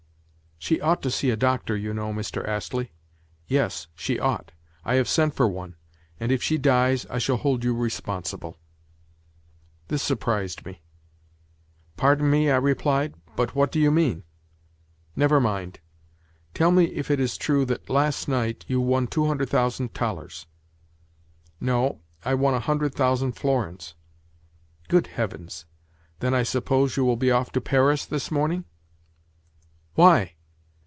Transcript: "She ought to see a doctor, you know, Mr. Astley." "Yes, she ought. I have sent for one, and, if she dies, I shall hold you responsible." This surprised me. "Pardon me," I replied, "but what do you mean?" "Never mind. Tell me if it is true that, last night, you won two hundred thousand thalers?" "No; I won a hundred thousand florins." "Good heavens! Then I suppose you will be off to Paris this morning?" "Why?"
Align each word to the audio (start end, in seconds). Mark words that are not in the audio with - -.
"She 0.63 0.79
ought 0.79 1.01
to 1.01 1.09
see 1.09 1.31
a 1.31 1.35
doctor, 1.35 1.75
you 1.75 1.91
know, 1.91 2.13
Mr. 2.13 2.47
Astley." 2.47 2.91
"Yes, 3.47 3.87
she 3.95 4.19
ought. 4.19 4.51
I 4.85 4.93
have 4.93 5.07
sent 5.09 5.33
for 5.33 5.47
one, 5.47 5.73
and, 6.19 6.31
if 6.31 6.43
she 6.43 6.59
dies, 6.59 7.03
I 7.09 7.17
shall 7.17 7.37
hold 7.37 7.63
you 7.63 7.73
responsible." 7.75 8.59
This 9.87 10.03
surprised 10.03 10.63
me. 10.63 10.83
"Pardon 11.97 12.29
me," 12.29 12.51
I 12.51 12.57
replied, 12.57 13.15
"but 13.35 13.55
what 13.55 13.71
do 13.71 13.79
you 13.79 13.89
mean?" 13.89 14.23
"Never 15.15 15.39
mind. 15.41 15.79
Tell 16.53 16.69
me 16.69 16.85
if 16.93 17.09
it 17.09 17.19
is 17.19 17.37
true 17.37 17.65
that, 17.65 17.89
last 17.89 18.27
night, 18.27 18.63
you 18.67 18.79
won 18.79 19.07
two 19.07 19.25
hundred 19.25 19.49
thousand 19.49 19.95
thalers?" 19.95 20.45
"No; 21.59 22.01
I 22.23 22.35
won 22.35 22.53
a 22.53 22.59
hundred 22.59 22.93
thousand 22.93 23.31
florins." 23.31 23.95
"Good 24.89 25.07
heavens! 25.07 25.65
Then 26.19 26.35
I 26.35 26.43
suppose 26.43 26.95
you 26.95 27.03
will 27.03 27.17
be 27.17 27.31
off 27.31 27.51
to 27.53 27.61
Paris 27.61 28.05
this 28.05 28.29
morning?" 28.29 28.65
"Why?" 29.95 30.33